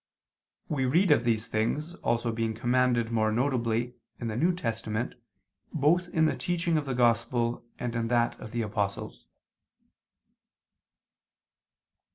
[0.67, 5.13] We read of these things also being commanded more notably in the New Testament,
[5.75, 9.27] both in the teaching of the Gospel and in that of the apostles.